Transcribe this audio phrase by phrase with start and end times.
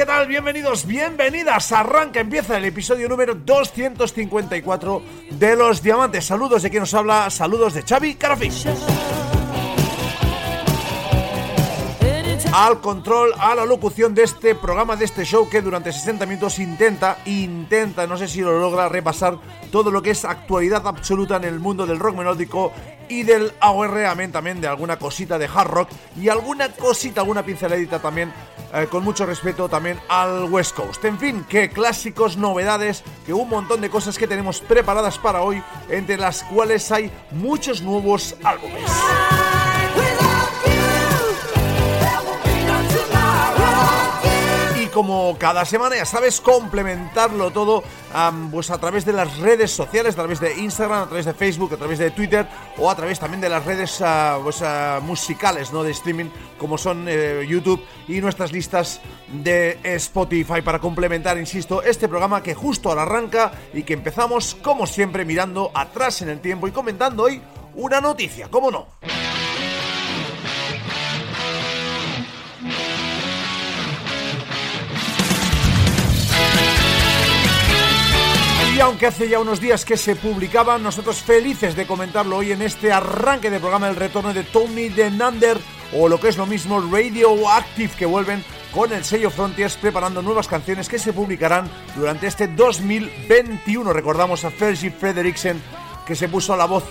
[0.00, 0.26] ¿Qué tal?
[0.26, 1.72] Bienvenidos, bienvenidas.
[1.72, 6.24] Arranca, empieza el episodio número 254 de Los Diamantes.
[6.24, 8.48] Saludos de quien nos habla, saludos de Xavi Carafi.
[12.54, 16.58] Al control, a la locución de este programa, de este show que durante 60 minutos
[16.60, 19.36] intenta, intenta, no sé si lo logra, repasar
[19.70, 22.72] todo lo que es actualidad absoluta en el mundo del rock melódico
[23.10, 27.44] y del AOR, amén también de alguna cosita de hard rock y alguna cosita, alguna
[27.44, 28.32] pinceladita también
[28.72, 31.04] eh, con mucho respeto también al West Coast.
[31.04, 35.62] En fin, que clásicos, novedades, que un montón de cosas que tenemos preparadas para hoy,
[35.88, 38.90] entre las cuales hay muchos nuevos álbumes.
[44.90, 47.82] Como cada semana, ya sabes, complementarlo todo
[48.50, 51.74] pues a través de las redes sociales, a través de Instagram, a través de Facebook,
[51.74, 52.46] a través de Twitter
[52.78, 55.82] o a través también de las redes ah, pues, ah, musicales ¿no?
[55.82, 56.26] de streaming
[56.58, 62.54] como son eh, YouTube y nuestras listas de Spotify para complementar, insisto, este programa que
[62.54, 67.24] justo ahora arranca y que empezamos como siempre mirando atrás en el tiempo y comentando
[67.24, 67.40] hoy
[67.74, 68.86] una noticia, ¿cómo no?
[78.90, 82.90] Aunque hace ya unos días que se publicaban, nosotros felices de comentarlo hoy en este
[82.90, 85.58] arranque de programa del retorno de Tony de Nander
[85.96, 90.48] o lo que es lo mismo Radioactive que vuelven con el sello Frontiers preparando nuevas
[90.48, 93.92] canciones que se publicarán durante este 2021.
[93.92, 95.62] Recordamos a Fergie Frederiksen
[96.04, 96.82] que se puso a la voz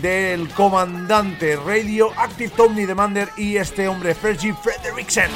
[0.00, 5.30] del comandante Radioactive Tony Demander y este hombre Fergie Frederiksen.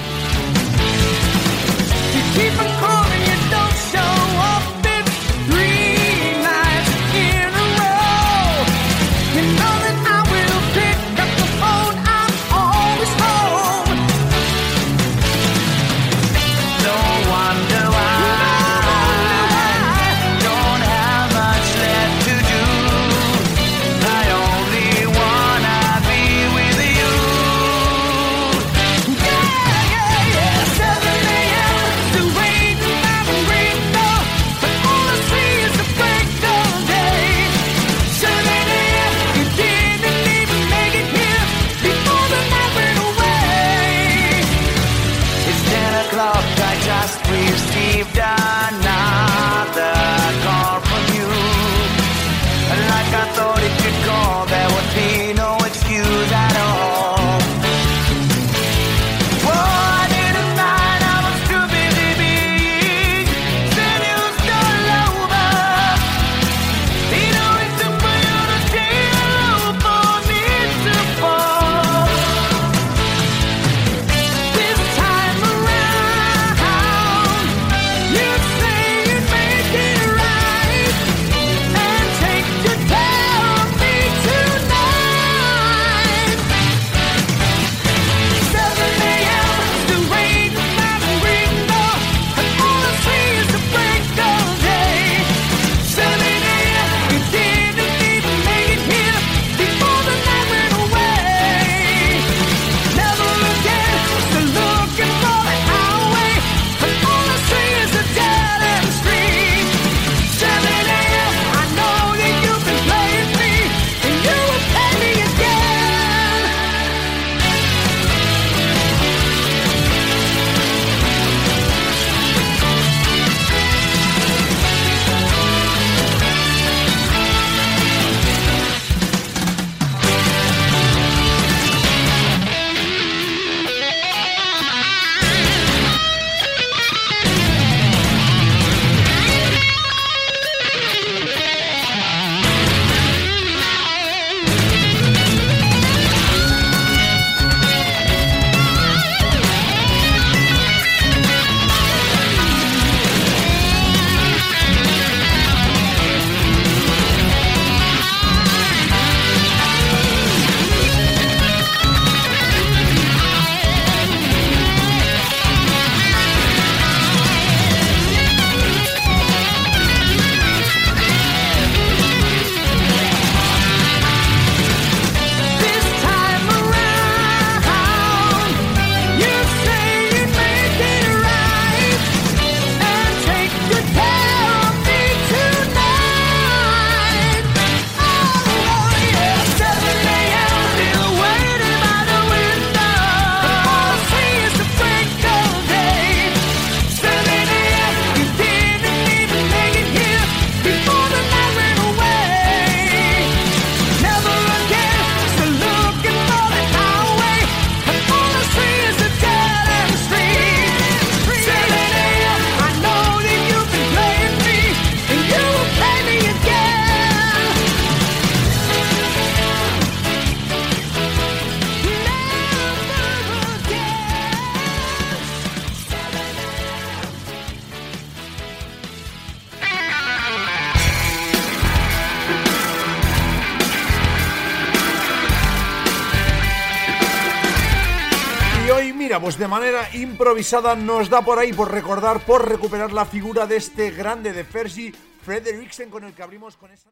[239.21, 243.57] Pues de manera improvisada nos da por ahí por recordar, por recuperar la figura de
[243.57, 246.91] este grande de Fergie, Frederiksen, con el que abrimos con esa...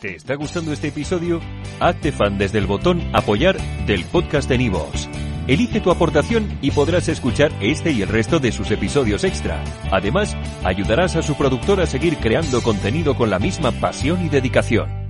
[0.00, 1.40] ¿Te está gustando este episodio?
[1.80, 3.56] Hazte fan desde el botón apoyar
[3.86, 5.08] del podcast de Nivos.
[5.46, 9.62] Elige tu aportación y podrás escuchar este y el resto de sus episodios extra.
[9.90, 15.05] Además, ayudarás a su productor a seguir creando contenido con la misma pasión y dedicación.